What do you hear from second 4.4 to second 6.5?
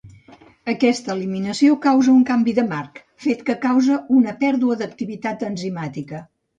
pèrdua d'activitat enzimàtica.